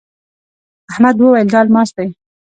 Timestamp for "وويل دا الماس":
1.19-1.89